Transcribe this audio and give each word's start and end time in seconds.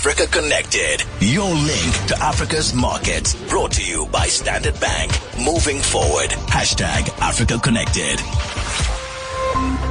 Africa 0.00 0.26
Connected, 0.28 1.04
your 1.20 1.50
link 1.54 2.06
to 2.06 2.16
Africa's 2.22 2.72
markets. 2.72 3.34
Brought 3.50 3.72
to 3.72 3.84
you 3.84 4.06
by 4.06 4.28
Standard 4.28 4.80
Bank. 4.80 5.12
Moving 5.38 5.78
forward. 5.78 6.30
Hashtag 6.48 7.10
Africa 7.18 7.58
Connected. 7.58 8.18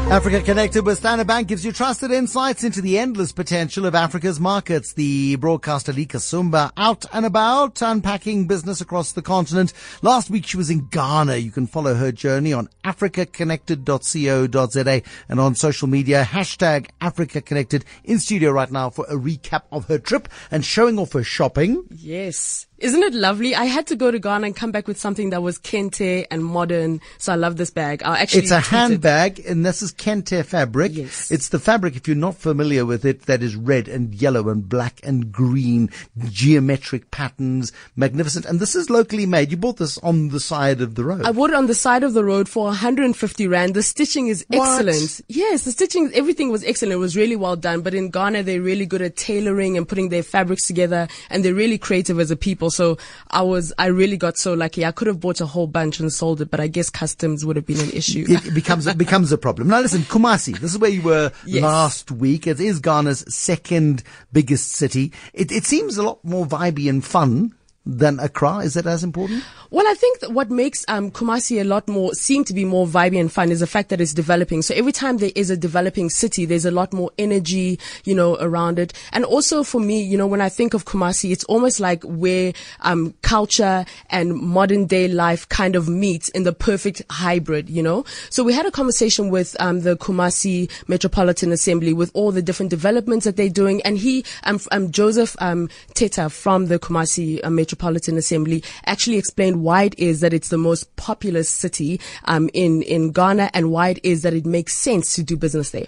Africa 0.10 0.42
Connected 0.42 0.86
with 0.88 0.98
Standard 0.98 1.28
Bank 1.28 1.48
gives 1.48 1.64
you 1.64 1.72
trusted 1.72 2.10
insights 2.10 2.64
into 2.64 2.82
the 2.82 2.98
endless 2.98 3.32
potential 3.32 3.86
of 3.86 3.94
Africa's 3.94 4.40
markets. 4.40 4.94
The 4.94 5.36
broadcaster 5.36 5.94
Lee 5.94 6.08
Kasumba 6.08 6.72
out 6.78 7.06
and 7.14 7.28
about 7.28 7.80
unpacking 7.84 8.48
business 8.48 8.82
across 8.82 9.12
the 9.12 9.22
continent. 9.22 9.72
Last 10.02 10.32
week 10.32 10.48
she 10.48 10.58
was 10.58 10.72
in 10.72 10.88
Ghana. 10.88 11.36
You 11.36 11.52
can 11.52 11.68
follow 11.68 11.94
her 11.94 12.12
journey 12.12 12.54
on 12.54 12.70
africaconnected.co.za 12.84 15.02
and 15.30 15.40
on 15.40 15.54
social 15.54 15.88
media. 15.88 16.24
Hashtag 16.24 16.88
Africa 17.00 17.40
Connected 17.40 17.86
in 18.04 18.18
studio 18.18 18.50
right 18.50 18.72
now 18.72 18.90
for 18.90 19.06
a 19.06 19.16
recap 19.16 19.66
of 19.72 19.86
her 19.90 20.00
trip 20.00 20.28
and 20.50 20.66
showing 20.66 20.98
off 20.98 21.14
her 21.14 21.24
shopping. 21.24 21.84
Yes. 21.92 22.66
Isn't 22.82 23.04
it 23.04 23.14
lovely? 23.14 23.56
I 23.56 23.66
had 23.66 23.88
to 23.88 23.96
go 23.96 24.10
to 24.10 24.20
Ghana 24.20 24.48
and 24.48 24.56
come 24.56 24.72
back 24.72 24.88
with 24.88 24.98
something 24.98 25.32
that 25.32 25.42
was 25.44 25.58
kente 25.60 26.26
and 26.32 26.44
modern. 26.44 27.02
So 27.18 27.34
I 27.34 27.36
love 27.36 27.58
this 27.58 27.70
bag. 27.70 28.02
I 28.04 28.20
actually 28.20 28.44
It's 28.44 28.52
a 28.52 28.60
handbag 28.60 29.40
and 29.46 29.66
this 29.66 29.82
is 29.82 29.92
kente 29.92 30.46
fabric. 30.46 30.94
Yes. 30.96 31.30
It's 31.30 31.50
the 31.50 31.60
fabric, 31.60 31.96
if 31.96 32.08
you're 32.08 32.16
not 32.16 32.36
familiar 32.36 32.86
with 32.86 33.06
it, 33.06 33.24
that 33.24 33.44
is 33.44 33.56
red 33.56 33.88
and 33.88 34.16
yellow 34.16 34.50
and 34.50 34.68
black 34.68 35.00
and 35.04 35.32
green, 35.32 35.90
geometric 36.30 37.12
patterns, 37.12 37.72
magnificent. 37.96 38.46
And 38.46 38.60
this 38.60 38.76
is 38.76 38.90
locally 38.90 39.26
made. 39.26 39.52
You 39.52 39.58
bought 39.58 39.78
this 39.78 39.98
on 40.00 40.30
the 40.30 40.40
side 40.40 40.80
of 40.80 40.96
the 40.96 41.04
road. 41.04 41.24
I 41.26 41.32
bought 41.32 41.50
it 41.50 41.56
on 41.56 41.68
the 41.68 41.76
side 41.76 42.04
of 42.04 42.14
the 42.14 42.24
road 42.24 42.48
for 42.48 42.66
150 42.66 43.48
rand. 43.48 43.74
The 43.74 43.84
stitching 43.84 44.28
is 44.28 44.46
What? 44.48 44.86
excellent. 44.86 45.22
Yes, 45.28 45.64
the 45.64 45.72
stitching, 45.72 46.12
everything 46.14 46.50
was 46.50 46.64
excellent. 46.64 46.94
It 46.94 46.98
was 46.98 47.18
really 47.18 47.36
well 47.36 47.56
done. 47.56 47.82
But 47.82 47.94
in 47.94 48.10
Ghana, 48.10 48.44
they're 48.44 48.62
really 48.62 48.86
good 48.86 49.02
at 49.02 49.18
tailoring 49.18 49.76
and 49.78 49.88
putting 49.88 50.10
their 50.10 50.24
fabrics 50.24 50.66
together 50.66 51.08
and 51.30 51.44
they're 51.44 51.54
really 51.54 51.78
creative 51.78 52.20
as 52.20 52.32
a 52.32 52.36
people. 52.36 52.69
So 52.70 52.98
I 53.30 53.42
was, 53.42 53.74
I 53.78 53.88
really 53.88 54.18
got 54.18 54.38
so 54.38 54.54
lucky. 54.54 54.86
I 54.86 54.92
could 54.92 55.08
have 55.08 55.20
bought 55.20 55.42
a 55.42 55.46
whole 55.46 55.68
bunch 55.68 56.00
and 56.00 56.12
sold 56.12 56.42
it, 56.42 56.50
but 56.52 56.60
I 56.60 56.68
guess 56.68 56.90
customs 56.90 57.46
would 57.46 57.56
have 57.56 57.66
been 57.66 57.80
an 57.80 57.92
issue. 57.92 58.26
it 58.28 58.54
becomes 58.54 58.88
it 58.88 58.98
becomes 58.98 59.32
a 59.32 59.38
problem. 59.38 59.68
Now 59.68 59.82
listen, 59.82 60.02
Kumasi, 60.02 60.58
this 60.60 60.72
is 60.72 60.78
where 60.78 60.90
you 60.90 61.02
were 61.02 61.32
Yes. 61.46 61.64
last 61.64 62.12
week. 62.12 62.48
It 62.48 62.60
is 62.60 62.80
Ghana's 62.80 63.26
second 63.34 64.04
biggest 64.32 64.72
city. 64.72 65.12
It, 65.34 65.52
it 65.52 65.66
seems 65.66 65.98
a 65.98 66.04
lot 66.04 66.24
more 66.24 66.46
vibey 66.46 66.90
and 66.90 67.04
fun 67.04 67.56
than 67.90 68.20
Accra. 68.20 68.58
Is 68.58 68.76
that 68.76 68.86
as 68.86 69.04
important? 69.04 69.44
Well, 69.72 69.86
I 69.88 69.94
think 69.94 70.22
what 70.30 70.50
makes 70.50 70.86
um, 70.88 71.12
Kumasi 71.12 71.62
a 71.62 71.64
lot 71.64 71.88
more 71.88 72.14
seem 72.14 72.44
to 72.46 72.54
be 72.54 72.66
more 72.66 72.88
vibey 72.88 73.20
and 73.20 73.32
fun 73.32 73.52
is 73.52 73.60
the 73.60 73.68
fact 73.68 73.90
that 73.90 74.00
it's 74.02 74.14
developing. 74.14 74.62
So 74.62 74.74
every 74.76 74.92
time 74.92 75.18
there 75.18 75.32
is 75.36 75.50
a 75.50 75.58
developing 75.58 76.10
city, 76.10 76.46
there's 76.46 76.66
a 76.66 76.72
lot 76.72 76.94
more 76.94 77.12
energy, 77.18 77.80
you 78.04 78.16
know, 78.16 78.38
around 78.40 78.80
it. 78.80 78.94
And 79.12 79.26
also 79.26 79.64
for 79.64 79.82
me, 79.82 80.02
you 80.02 80.18
know, 80.18 80.28
when 80.28 80.42
I 80.42 80.50
think 80.50 80.74
of 80.74 80.86
Kumasi, 80.86 81.32
it's 81.32 81.44
almost 81.46 81.80
like 81.80 82.04
where 82.04 82.54
um, 82.82 83.14
culture 83.22 83.86
and 84.10 84.36
modern 84.36 84.86
day 84.86 85.08
life 85.08 85.48
kind 85.50 85.76
of 85.76 85.88
meet 85.88 86.30
in 86.30 86.44
the 86.44 86.54
perfect 86.54 87.02
hybrid, 87.10 87.70
you 87.70 87.84
know. 87.84 88.06
So 88.30 88.44
we 88.44 88.54
had 88.54 88.66
a 88.66 88.72
conversation 88.72 89.30
with 89.30 89.56
um, 89.60 89.82
the 89.82 89.98
Kumasi 89.98 90.70
Metropolitan 90.88 91.52
Assembly 91.52 91.94
with 91.94 92.12
all 92.14 92.32
the 92.32 92.42
different 92.42 92.70
developments 92.70 93.26
that 93.26 93.36
they're 93.36 93.50
doing, 93.50 93.82
and 93.82 93.98
he, 93.98 94.26
um, 94.44 94.60
um, 94.72 94.92
Joseph 94.92 95.36
um, 95.40 95.70
Teta 95.94 96.30
from 96.30 96.68
the 96.68 96.80
Kumasi 96.80 97.40
uh, 97.44 97.50
Metropolitan 97.50 97.79
Assembly 97.82 98.64
actually 98.86 99.18
explained 99.18 99.64
why 99.64 99.84
it 99.84 99.98
is 99.98 100.20
that 100.22 100.34
it's 100.34 100.50
the 100.50 100.58
most 100.58 100.96
populous 100.96 101.50
city 101.50 102.00
um, 102.26 102.50
in 102.54 102.82
in 102.84 103.12
Ghana 103.12 103.50
and 103.54 103.72
why 103.72 103.90
it 103.90 104.00
is 104.04 104.22
that 104.24 104.34
it 104.34 104.46
makes 104.46 104.74
sense 104.74 105.16
to 105.16 105.24
do 105.24 105.38
business 105.38 105.72
there. 105.72 105.88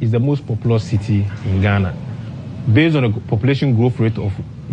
It's 0.00 0.12
the 0.12 0.20
most 0.20 0.46
populous 0.46 0.84
city 0.84 1.26
in 1.44 1.60
Ghana. 1.62 1.94
Based 2.72 2.96
on 2.96 3.04
a 3.04 3.10
population 3.10 3.76
growth 3.76 4.00
rate 4.00 4.16
of 4.18 4.32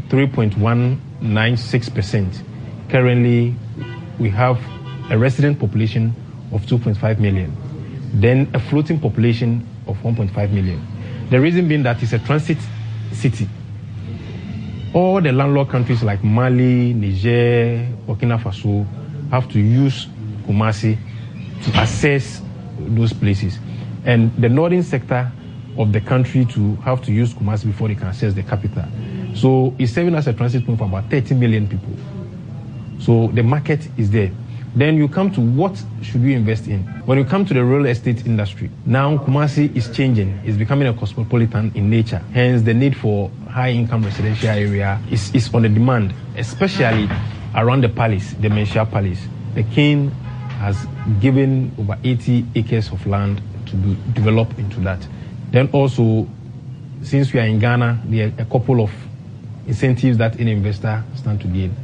3.196%, 0.09 2.43
currently 2.89 3.55
we 4.19 4.29
have 4.29 4.59
a 5.09 5.17
resident 5.17 5.59
population 5.59 6.15
of 6.51 6.65
2.5 6.65 7.19
million, 7.19 7.55
then 8.13 8.49
a 8.53 8.59
floating 8.59 8.99
population 8.99 9.67
of 9.87 9.97
1.5 9.97 10.51
million. 10.51 10.85
The 11.29 11.39
reason 11.39 11.67
being 11.67 11.83
that 11.83 12.01
it's 12.01 12.13
a 12.13 12.19
transit 12.19 12.57
city. 13.11 13.47
All 14.93 15.21
the 15.21 15.31
landlord 15.31 15.69
countries 15.69 16.03
like 16.03 16.21
Mali, 16.21 16.93
Niger, 16.93 17.87
Burkina 18.05 18.37
Faso 18.37 18.85
have 19.29 19.47
to 19.49 19.59
use 19.59 20.07
Kumasi 20.45 20.97
to 21.63 21.71
access 21.77 22.41
those 22.77 23.13
places. 23.13 23.57
And 24.03 24.35
the 24.35 24.49
northern 24.49 24.83
sector 24.83 25.31
of 25.77 25.93
the 25.93 26.01
country 26.01 26.43
to 26.45 26.75
have 26.77 27.01
to 27.03 27.11
use 27.13 27.33
Kumasi 27.33 27.67
before 27.67 27.87
they 27.87 27.95
can 27.95 28.07
access 28.07 28.33
the 28.33 28.43
capital. 28.43 28.83
So 29.33 29.73
it's 29.79 29.93
serving 29.93 30.13
as 30.15 30.27
a 30.27 30.33
transit 30.33 30.65
point 30.65 30.77
for 30.79 30.83
about 30.85 31.09
30 31.09 31.35
million 31.35 31.67
people. 31.69 31.95
So 32.99 33.27
the 33.27 33.43
market 33.43 33.87
is 33.97 34.11
there. 34.11 34.31
Then 34.73 34.95
you 34.95 35.09
come 35.09 35.31
to 35.31 35.41
what 35.41 35.81
should 36.01 36.23
we 36.23 36.33
invest 36.33 36.67
in? 36.67 36.83
When 37.05 37.17
you 37.17 37.25
come 37.25 37.45
to 37.45 37.53
the 37.53 37.63
real 37.63 37.85
estate 37.87 38.25
industry, 38.25 38.69
now 38.85 39.17
Kumasi 39.17 39.75
is 39.75 39.89
changing. 39.89 40.39
It's 40.45 40.57
becoming 40.57 40.87
a 40.87 40.93
cosmopolitan 40.93 41.73
in 41.75 41.89
nature. 41.89 42.19
Hence, 42.33 42.61
the 42.61 42.73
need 42.73 42.95
for 42.95 43.29
high 43.49 43.71
income 43.71 44.03
residential 44.03 44.49
area 44.49 45.01
is, 45.11 45.33
is 45.35 45.53
on 45.53 45.63
the 45.63 45.69
demand, 45.69 46.13
especially 46.37 47.09
around 47.53 47.83
the 47.83 47.89
palace, 47.89 48.33
the 48.39 48.47
Manhyia 48.47 48.89
Palace. 48.89 49.19
The 49.55 49.63
king 49.63 50.09
has 50.61 50.87
given 51.19 51.75
over 51.77 51.97
80 52.01 52.45
acres 52.55 52.91
of 52.93 53.05
land 53.05 53.41
to 53.65 53.75
develop 54.13 54.57
into 54.57 54.79
that. 54.81 55.05
Then 55.51 55.67
also, 55.73 56.27
since 57.03 57.33
we 57.33 57.41
are 57.41 57.45
in 57.45 57.59
Ghana, 57.59 58.03
there 58.05 58.27
are 58.27 58.41
a 58.41 58.45
couple 58.45 58.81
of 58.81 58.91
incentives 59.67 60.17
that 60.19 60.39
any 60.39 60.51
investor 60.51 61.03
stand 61.15 61.41
to 61.41 61.47
gain, 61.47 61.75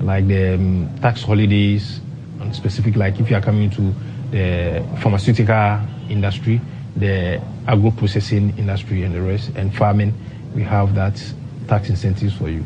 like 0.00 0.28
the 0.28 0.54
um, 0.54 0.90
tax 1.00 1.22
holidays, 1.22 2.00
and 2.40 2.54
specific, 2.54 2.96
like 2.96 3.20
if 3.20 3.30
you 3.30 3.36
are 3.36 3.42
coming 3.42 3.70
to 3.70 3.94
the 4.30 4.86
pharmaceutical 5.00 5.80
industry, 6.08 6.60
the 6.96 7.40
agro 7.66 7.90
processing 7.90 8.56
industry, 8.58 9.02
and 9.02 9.14
the 9.14 9.22
rest, 9.22 9.50
and 9.56 9.74
farming, 9.74 10.14
we 10.54 10.62
have 10.62 10.94
that 10.94 11.22
tax 11.68 11.90
incentives 11.90 12.34
for 12.34 12.48
you. 12.48 12.64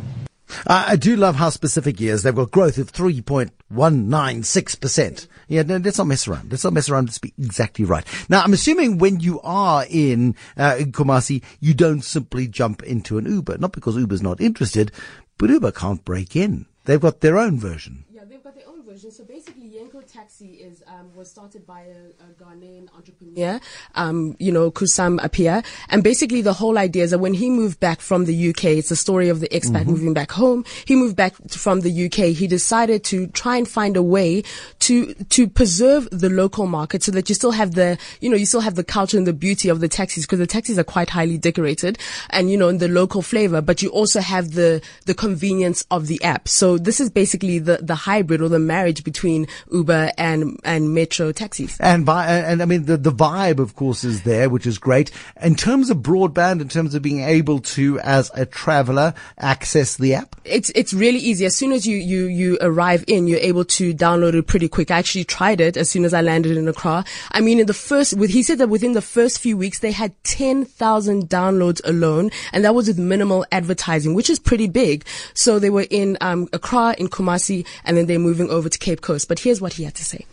I 0.67 0.93
I 0.93 0.97
do 0.97 1.17
love 1.17 1.37
how 1.37 1.51
specific 1.51 1.99
he 1.99 2.09
is. 2.09 2.23
They've 2.23 2.35
got 2.35 2.51
growth 2.51 2.79
of 2.79 2.91
3.196%. 2.93 5.27
Yeah, 5.49 5.63
no, 5.63 5.77
let's 5.77 5.99
not 5.99 6.07
mess 6.07 6.27
around. 6.29 6.51
Let's 6.51 6.65
not 6.65 6.73
mess 6.73 6.89
around. 6.89 7.05
Let's 7.07 7.19
be 7.19 7.35
exactly 7.39 7.85
right. 7.85 8.07
Now, 8.29 8.43
I'm 8.43 8.53
assuming 8.53 8.99
when 8.99 9.21
you 9.21 9.41
are 9.43 9.87
in, 9.89 10.35
uh, 10.57 10.77
in 10.79 10.93
Kumasi, 10.93 11.43
you 11.61 11.75
don't 11.75 12.03
simply 12.03 12.49
jump 12.49 12.83
into 12.83 13.19
an 13.19 13.27
Uber. 13.27 13.59
Not 13.59 13.73
because 13.73 13.97
Uber's 13.97 14.23
not 14.23 14.41
interested, 14.41 14.91
but 15.39 15.51
Uber 15.51 15.73
can't 15.73 16.05
break 16.05 16.37
in. 16.37 16.67
They've 16.85 17.01
got 17.01 17.21
their 17.21 17.39
own 17.39 17.59
version. 17.59 18.05
Yeah, 18.31 18.37
they've 18.37 18.45
got 18.45 18.55
their 18.55 18.69
own 18.69 18.83
version. 18.85 19.11
So 19.11 19.25
basically, 19.25 19.71
Yenko 19.71 20.05
Taxi 20.11 20.55
is 20.55 20.83
um, 20.87 21.15
was 21.15 21.31
started 21.31 21.67
by 21.67 21.83
a, 21.83 22.25
a 22.25 22.43
Ghanaian 22.43 22.89
entrepreneur, 22.95 23.61
um, 23.95 24.37
you 24.39 24.53
know, 24.53 24.71
Kusam 24.71 25.23
Apia. 25.23 25.63
And 25.89 26.03
basically, 26.03 26.43
the 26.43 26.53
whole 26.53 26.79
idea 26.79 27.05
is 27.05 27.11
that 27.11 27.19
when 27.19 27.35
he 27.35 27.51
moved 27.51 27.81
back 27.81 28.01
from 28.01 28.27
the 28.27 28.51
UK, 28.51 28.65
it's 28.65 28.89
the 28.89 28.97
story 28.97 29.29
of 29.29 29.41
the 29.41 29.49
expat 29.49 29.87
moving 29.87 30.15
back 30.15 30.31
home. 30.33 30.65
He 30.85 30.97
moved 30.97 31.17
back 31.17 31.35
from 31.49 31.81
the 31.81 32.07
UK. 32.07 32.37
He 32.37 32.47
decided 32.47 33.05
to 33.05 33.27
try 33.29 33.57
and 33.57 33.69
find 33.69 33.97
a 33.97 34.03
way 34.03 34.43
to 34.81 35.15
to 35.15 35.49
preserve 35.49 36.09
the 36.11 36.31
local 36.31 36.67
market 36.67 37.03
so 37.03 37.13
that 37.13 37.29
you 37.29 37.35
still 37.35 37.53
have 37.53 37.75
the, 37.75 37.99
you 38.21 38.29
know, 38.29 38.37
you 38.37 38.47
still 38.47 38.61
have 38.61 38.75
the 38.75 38.85
culture 38.85 39.17
and 39.17 39.27
the 39.27 39.33
beauty 39.33 39.69
of 39.69 39.81
the 39.81 39.89
taxis 39.89 40.25
because 40.25 40.39
the 40.39 40.47
taxis 40.47 40.79
are 40.79 40.85
quite 40.85 41.11
highly 41.11 41.39
decorated 41.39 41.99
and 42.31 42.51
you 42.51 42.57
know, 42.57 42.69
in 42.69 42.79
the 42.79 42.89
local 42.89 43.23
flavor, 43.23 43.61
but 43.61 43.83
you 43.83 43.91
also 43.91 44.21
have 44.21 44.53
the 44.53 44.83
the 45.07 45.15
convenience 45.15 45.85
of 45.91 46.07
the 46.07 46.23
app. 46.23 46.49
So 46.49 46.79
this 46.79 47.01
is 47.01 47.11
basically 47.11 47.59
the 47.59 47.79
the 47.83 47.95
hybrid 47.95 48.41
or 48.41 48.49
the 48.49 48.59
marriage 48.59 49.05
between 49.05 49.47
Uber 49.71 50.13
and 50.17 50.59
and 50.65 50.95
Metro 50.95 51.33
taxis. 51.33 51.79
And 51.81 52.07
by, 52.07 52.27
and 52.27 52.63
I 52.63 52.65
mean, 52.65 52.87
the, 52.87 52.97
the 52.97 53.13
vibe, 53.13 53.59
of 53.59 53.77
course, 53.77 54.05
is 54.05 54.23
there, 54.23 54.49
which 54.49 54.67
is 54.67 54.79
great. 54.79 55.11
In 55.43 55.55
terms 55.55 55.91
of 55.91 55.99
broadband, 55.99 56.61
in 56.61 56.69
terms 56.69 56.95
of 56.95 57.03
being 57.03 57.21
able 57.21 57.61
to, 57.61 57.99
as 58.01 58.31
a 58.35 58.47
traveler, 58.47 59.15
access 59.39 59.97
the 59.97 60.15
app, 60.15 60.37
It's 60.45 60.71
it's 60.75 60.95
really 60.95 61.19
easy. 61.19 61.45
As 61.45 61.55
soon 61.55 61.73
as 61.73 61.87
you 61.87 61.97
you 61.97 62.25
you 62.27 62.59
arrive 62.61 63.05
in, 63.07 63.27
you're 63.27 63.39
able 63.39 63.65
to 63.65 63.93
download 63.95 64.35
it 64.35 64.47
pretty 64.47 64.69
quick. 64.71 64.91
I 64.91 64.99
actually 64.99 65.25
tried 65.25 65.61
it 65.61 65.77
as 65.77 65.91
soon 65.91 66.05
as 66.05 66.15
I 66.15 66.23
landed 66.23 66.57
in 66.57 66.69
Accra. 66.69 67.05
I 67.33 67.41
mean, 67.41 67.61
in 67.61 67.67
the 67.67 67.75
first, 67.75 68.17
with 68.17 68.31
he 68.31 68.43
said 68.43 68.59
that 68.59 68.69
within 68.69 68.93
the 68.93 69.03
first 69.03 69.41
few 69.41 69.57
weeks 69.57 69.81
they 69.81 69.93
had 69.93 70.13
ten 70.25 70.65
thousand 70.65 71.29
downloads 71.29 71.81
alone, 71.85 72.31
and 72.53 72.65
that 72.65 72.75
was 72.75 72.89
with 72.89 72.99
minimal 72.99 73.45
advertising, 73.53 74.15
which 74.15 74.31
is 74.31 74.39
pretty 74.39 74.69
big. 74.69 75.05
So 75.35 75.59
they 75.59 75.71
were 75.71 75.87
in 75.91 76.17
um, 76.21 76.49
Accra, 76.53 76.95
in 76.99 77.09
Kumasi, 77.09 77.67
and 77.85 77.97
then 77.97 78.07
they're 78.07 78.19
moving 78.19 78.49
over 78.51 78.69
to 78.69 78.79
Cape 78.79 79.01
Coast. 79.01 79.29
But 79.29 79.41
here's 79.41 79.61
what 79.61 79.75
he 79.75 79.85
had 79.85 79.95
to 79.97 80.05
say. 80.05 80.27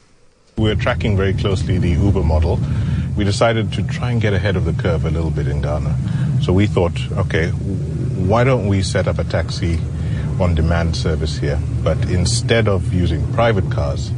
We're 0.57 0.75
tracking 0.75 1.15
very 1.15 1.35
closely 1.35 1.77
the 1.77 1.89
Uber 1.89 2.23
model. 2.23 2.59
We 3.15 3.23
decided 3.23 3.71
to 3.73 3.83
try 3.83 4.11
and 4.11 4.19
get 4.19 4.33
ahead 4.33 4.55
of 4.55 4.65
the 4.65 4.73
curve 4.73 5.05
a 5.05 5.11
little 5.11 5.29
bit 5.29 5.47
in 5.47 5.61
Ghana. 5.61 5.95
So 6.41 6.51
we 6.51 6.65
thought, 6.65 6.99
okay, 7.11 7.49
why 7.49 8.43
don't 8.43 8.67
we 8.67 8.81
set 8.81 9.07
up 9.07 9.19
a 9.19 9.23
taxi 9.23 9.79
on 10.39 10.55
demand 10.55 10.95
service 10.95 11.37
here? 11.37 11.59
But 11.83 11.97
instead 12.09 12.67
of 12.67 12.91
using 12.91 13.31
private 13.33 13.71
cars, 13.71 14.11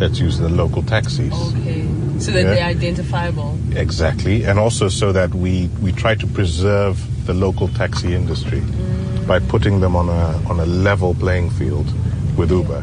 let's 0.00 0.18
use 0.18 0.38
the 0.38 0.48
local 0.48 0.82
taxis. 0.82 1.32
Okay, 1.32 1.86
so 2.18 2.32
that 2.32 2.42
Yeah. 2.42 2.54
they're 2.54 2.64
identifiable. 2.64 3.56
Exactly. 3.76 4.44
And 4.44 4.58
also 4.58 4.88
so 4.88 5.12
that 5.12 5.34
we, 5.34 5.68
we 5.82 5.92
try 5.92 6.14
to 6.14 6.26
preserve 6.26 6.96
the 7.26 7.34
local 7.34 7.68
taxi 7.68 8.14
industry 8.14 8.60
mm. 8.60 9.26
by 9.26 9.38
putting 9.38 9.80
them 9.80 9.94
on 9.94 10.08
a 10.08 10.40
on 10.50 10.58
a 10.58 10.66
level 10.66 11.14
playing 11.14 11.50
field 11.50 11.86
with 12.36 12.50
Uber. 12.50 12.82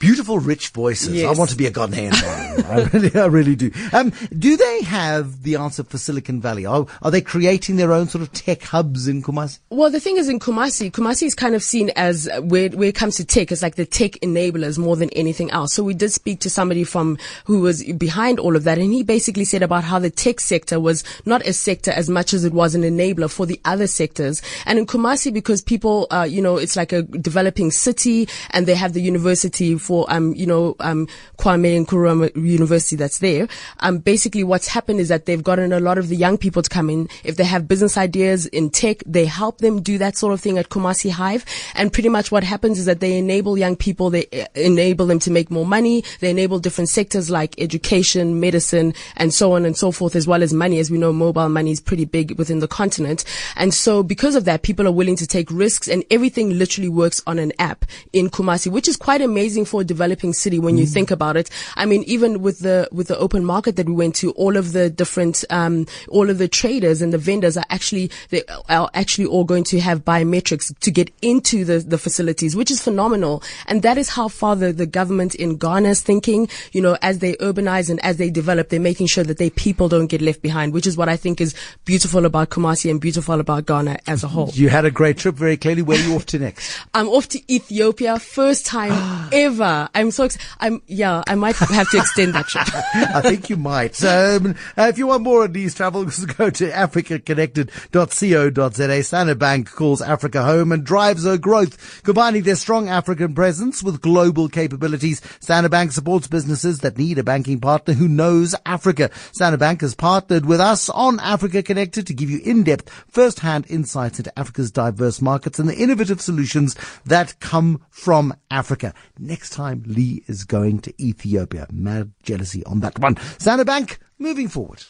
Beautiful, 0.00 0.38
rich 0.38 0.68
voices. 0.68 1.22
I 1.22 1.32
want 1.32 1.50
to 1.50 1.56
be 1.56 1.66
a 1.66 1.70
Ghanaian 1.70 2.12
man. 2.12 2.43
I 2.66 2.84
really, 2.92 3.14
I 3.14 3.26
really 3.26 3.56
do. 3.56 3.70
Um, 3.92 4.12
do 4.38 4.56
they 4.56 4.82
have 4.82 5.42
the 5.42 5.56
answer 5.56 5.84
for 5.84 5.98
Silicon 5.98 6.40
Valley? 6.40 6.66
Are, 6.66 6.86
are 7.02 7.10
they 7.10 7.20
creating 7.20 7.76
their 7.76 7.92
own 7.92 8.08
sort 8.08 8.22
of 8.22 8.32
tech 8.32 8.62
hubs 8.62 9.08
in 9.08 9.22
Kumasi? 9.22 9.58
Well, 9.70 9.90
the 9.90 10.00
thing 10.00 10.16
is 10.16 10.28
in 10.28 10.38
Kumasi, 10.38 10.90
Kumasi 10.90 11.24
is 11.24 11.34
kind 11.34 11.54
of 11.54 11.62
seen 11.62 11.90
as 11.96 12.28
where, 12.42 12.68
where 12.70 12.88
it 12.88 12.94
comes 12.94 13.16
to 13.16 13.24
tech, 13.24 13.50
it's 13.50 13.62
like 13.62 13.74
the 13.74 13.86
tech 13.86 14.12
enablers 14.22 14.78
more 14.78 14.96
than 14.96 15.10
anything 15.10 15.50
else. 15.50 15.74
So 15.74 15.82
we 15.82 15.94
did 15.94 16.12
speak 16.12 16.40
to 16.40 16.50
somebody 16.50 16.84
from 16.84 17.18
who 17.44 17.60
was 17.60 17.84
behind 17.94 18.38
all 18.38 18.56
of 18.56 18.64
that. 18.64 18.78
And 18.78 18.92
he 18.92 19.02
basically 19.02 19.44
said 19.44 19.62
about 19.62 19.84
how 19.84 19.98
the 19.98 20.10
tech 20.10 20.40
sector 20.40 20.78
was 20.78 21.04
not 21.24 21.46
a 21.46 21.52
sector 21.52 21.90
as 21.90 22.08
much 22.08 22.32
as 22.34 22.44
it 22.44 22.52
was 22.52 22.74
an 22.74 22.82
enabler 22.82 23.30
for 23.30 23.46
the 23.46 23.60
other 23.64 23.86
sectors. 23.86 24.42
And 24.66 24.78
in 24.78 24.86
Kumasi, 24.86 25.32
because 25.32 25.62
people, 25.62 26.06
uh, 26.10 26.26
you 26.28 26.42
know, 26.42 26.56
it's 26.56 26.76
like 26.76 26.92
a 26.92 27.02
developing 27.02 27.70
city 27.70 28.28
and 28.50 28.66
they 28.66 28.74
have 28.74 28.92
the 28.92 29.02
university 29.02 29.76
for, 29.76 30.06
um, 30.08 30.34
you 30.34 30.46
know, 30.46 30.76
um, 30.80 31.08
Kwame 31.38 31.84
Nkrumah 31.84 32.34
University 32.44 32.96
that's 32.96 33.18
there. 33.18 33.48
Um, 33.80 33.98
basically 33.98 34.44
what's 34.44 34.68
happened 34.68 35.00
is 35.00 35.08
that 35.08 35.26
they've 35.26 35.42
gotten 35.42 35.72
a 35.72 35.80
lot 35.80 35.98
of 35.98 36.08
the 36.08 36.16
young 36.16 36.38
people 36.38 36.62
to 36.62 36.70
come 36.70 36.90
in. 36.90 37.08
If 37.24 37.36
they 37.36 37.44
have 37.44 37.68
business 37.68 37.96
ideas 37.96 38.46
in 38.46 38.70
tech, 38.70 39.02
they 39.06 39.24
help 39.24 39.58
them 39.58 39.82
do 39.82 39.98
that 39.98 40.16
sort 40.16 40.32
of 40.32 40.40
thing 40.40 40.58
at 40.58 40.68
Kumasi 40.68 41.10
Hive. 41.10 41.44
And 41.74 41.92
pretty 41.92 42.08
much 42.08 42.30
what 42.30 42.44
happens 42.44 42.78
is 42.78 42.86
that 42.86 43.00
they 43.00 43.16
enable 43.18 43.56
young 43.58 43.76
people, 43.76 44.10
they 44.10 44.26
enable 44.54 45.06
them 45.06 45.18
to 45.20 45.30
make 45.30 45.50
more 45.50 45.66
money. 45.66 46.04
They 46.20 46.30
enable 46.30 46.58
different 46.58 46.88
sectors 46.88 47.30
like 47.30 47.60
education, 47.60 48.40
medicine, 48.40 48.94
and 49.16 49.32
so 49.32 49.52
on 49.52 49.64
and 49.64 49.76
so 49.76 49.90
forth, 49.90 50.16
as 50.16 50.26
well 50.26 50.42
as 50.42 50.52
money. 50.52 50.78
As 50.78 50.90
we 50.90 50.98
know, 50.98 51.12
mobile 51.12 51.48
money 51.48 51.70
is 51.70 51.80
pretty 51.80 52.04
big 52.04 52.38
within 52.38 52.60
the 52.60 52.68
continent. 52.68 53.24
And 53.56 53.72
so 53.72 54.02
because 54.02 54.34
of 54.34 54.44
that, 54.44 54.62
people 54.62 54.86
are 54.86 54.92
willing 54.92 55.16
to 55.16 55.26
take 55.26 55.50
risks 55.50 55.88
and 55.88 56.04
everything 56.10 56.58
literally 56.58 56.88
works 56.88 57.22
on 57.26 57.38
an 57.38 57.52
app 57.58 57.84
in 58.12 58.30
Kumasi, 58.30 58.70
which 58.70 58.88
is 58.88 58.96
quite 58.96 59.20
amazing 59.20 59.64
for 59.64 59.80
a 59.80 59.84
developing 59.84 60.32
city 60.32 60.58
when 60.58 60.78
you 60.78 60.86
think 60.86 61.10
about 61.10 61.36
it. 61.36 61.50
I 61.76 61.86
mean, 61.86 62.04
even 62.04 62.33
with 62.40 62.60
the, 62.60 62.88
with 62.92 63.08
the 63.08 63.18
open 63.18 63.44
market 63.44 63.76
that 63.76 63.86
we 63.86 63.92
went 63.92 64.14
to, 64.16 64.30
all 64.32 64.56
of 64.56 64.72
the 64.72 64.90
different, 64.90 65.44
um, 65.50 65.86
all 66.08 66.30
of 66.30 66.38
the 66.38 66.48
traders 66.48 67.02
and 67.02 67.12
the 67.12 67.18
vendors 67.18 67.56
are 67.56 67.64
actually, 67.70 68.10
they 68.30 68.42
are 68.68 68.90
actually 68.94 69.26
all 69.26 69.44
going 69.44 69.64
to 69.64 69.80
have 69.80 70.04
biometrics 70.04 70.76
to 70.80 70.90
get 70.90 71.10
into 71.22 71.64
the, 71.64 71.78
the 71.78 71.98
facilities, 71.98 72.56
which 72.56 72.70
is 72.70 72.82
phenomenal. 72.82 73.42
And 73.66 73.82
that 73.82 73.98
is 73.98 74.08
how 74.08 74.28
far 74.28 74.56
the, 74.56 74.72
the 74.72 74.86
government 74.86 75.34
in 75.34 75.56
Ghana 75.56 75.90
is 75.90 76.02
thinking, 76.02 76.48
you 76.72 76.80
know, 76.80 76.96
as 77.02 77.18
they 77.18 77.34
urbanize 77.34 77.90
and 77.90 78.04
as 78.04 78.16
they 78.16 78.30
develop, 78.30 78.68
they're 78.68 78.80
making 78.80 79.06
sure 79.06 79.24
that 79.24 79.38
their 79.38 79.50
people 79.50 79.88
don't 79.88 80.06
get 80.06 80.22
left 80.22 80.42
behind, 80.42 80.72
which 80.72 80.86
is 80.86 80.96
what 80.96 81.08
I 81.08 81.16
think 81.16 81.40
is 81.40 81.54
beautiful 81.84 82.24
about 82.24 82.50
Kumasi 82.50 82.90
and 82.90 83.00
beautiful 83.00 83.40
about 83.40 83.66
Ghana 83.66 83.98
as 84.06 84.24
a 84.24 84.28
whole. 84.28 84.50
You 84.52 84.68
had 84.68 84.84
a 84.84 84.90
great 84.90 85.18
trip 85.18 85.34
very 85.34 85.56
clearly. 85.56 85.82
Where 85.82 85.98
are 85.98 86.02
you 86.02 86.14
off 86.16 86.26
to 86.26 86.38
next? 86.38 86.80
I'm 86.94 87.08
off 87.08 87.28
to 87.28 87.52
Ethiopia, 87.52 88.18
first 88.18 88.66
time 88.66 89.28
ever. 89.32 89.88
I'm 89.94 90.10
so 90.10 90.24
excited. 90.24 90.46
I'm, 90.60 90.82
yeah, 90.86 91.22
I 91.26 91.34
might 91.34 91.56
have 91.56 91.90
to 91.90 91.98
extend 91.98 92.23
that 92.32 92.48
trip. 92.48 92.66
I 93.14 93.20
think 93.20 93.50
you 93.50 93.56
might. 93.56 94.02
Um, 94.04 94.54
uh, 94.76 94.88
if 94.88 94.98
you 94.98 95.06
want 95.08 95.22
more 95.22 95.44
of 95.44 95.52
these 95.52 95.74
travels, 95.74 96.24
go 96.26 96.50
to 96.50 96.70
africaconnected.co.za. 96.70 99.02
Standard 99.02 99.38
Bank 99.38 99.70
calls 99.70 100.02
Africa 100.02 100.42
home 100.42 100.72
and 100.72 100.84
drives 100.84 101.24
her 101.24 101.38
growth, 101.38 102.02
combining 102.02 102.42
their 102.42 102.56
strong 102.56 102.88
African 102.88 103.34
presence 103.34 103.82
with 103.82 104.00
global 104.00 104.48
capabilities. 104.48 105.20
Standard 105.40 105.70
Bank 105.70 105.92
supports 105.92 106.26
businesses 106.26 106.80
that 106.80 106.98
need 106.98 107.18
a 107.18 107.24
banking 107.24 107.60
partner 107.60 107.94
who 107.94 108.08
knows 108.08 108.54
Africa. 108.66 109.10
Standard 109.32 109.60
Bank 109.60 109.80
has 109.80 109.94
partnered 109.94 110.46
with 110.46 110.60
us 110.60 110.88
on 110.90 111.20
Africa 111.20 111.62
Connected 111.62 112.06
to 112.06 112.14
give 112.14 112.30
you 112.30 112.40
in-depth, 112.44 112.88
first-hand 113.08 113.66
insights 113.68 114.18
into 114.18 114.36
Africa's 114.38 114.70
diverse 114.70 115.20
markets 115.20 115.58
and 115.58 115.68
the 115.68 115.76
innovative 115.76 116.20
solutions 116.20 116.76
that 117.04 117.38
come 117.40 117.82
from 117.90 118.34
Africa. 118.50 118.94
Next 119.18 119.50
time, 119.50 119.82
Lee 119.86 120.22
is 120.26 120.44
going 120.44 120.80
to 120.80 121.02
Ethiopia. 121.02 121.66
Mad 121.72 122.12
jealousy 122.22 122.64
on 122.64 122.80
that 122.80 122.98
one. 122.98 123.16
Standard 123.38 123.66
Bank, 123.66 123.98
moving 124.18 124.48
forward. 124.48 124.84